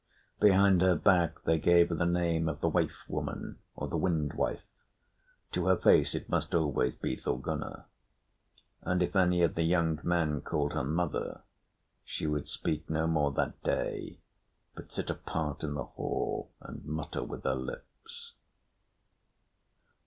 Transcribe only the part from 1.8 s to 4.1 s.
her the name of the Waif Woman or the